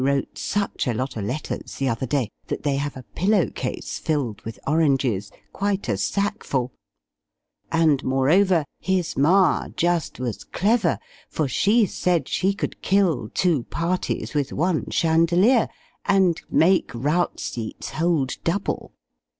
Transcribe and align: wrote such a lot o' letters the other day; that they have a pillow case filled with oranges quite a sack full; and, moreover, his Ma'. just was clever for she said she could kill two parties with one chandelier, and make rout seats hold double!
wrote 0.03 0.35
such 0.35 0.87
a 0.87 0.95
lot 0.95 1.15
o' 1.15 1.21
letters 1.21 1.75
the 1.75 1.87
other 1.87 2.07
day; 2.07 2.27
that 2.47 2.63
they 2.63 2.77
have 2.77 2.97
a 2.97 3.03
pillow 3.13 3.51
case 3.51 3.99
filled 3.99 4.41
with 4.41 4.59
oranges 4.65 5.29
quite 5.53 5.87
a 5.87 5.95
sack 5.95 6.43
full; 6.43 6.71
and, 7.71 8.03
moreover, 8.03 8.65
his 8.79 9.15
Ma'. 9.15 9.67
just 9.77 10.19
was 10.19 10.43
clever 10.43 10.97
for 11.29 11.47
she 11.47 11.85
said 11.85 12.27
she 12.27 12.51
could 12.51 12.81
kill 12.81 13.29
two 13.35 13.61
parties 13.65 14.33
with 14.33 14.51
one 14.51 14.89
chandelier, 14.89 15.69
and 16.05 16.41
make 16.49 16.89
rout 16.95 17.39
seats 17.39 17.91
hold 17.91 18.37
double! 18.43 18.93